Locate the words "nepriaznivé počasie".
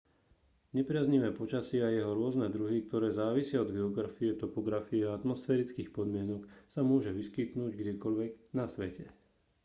0.77-1.77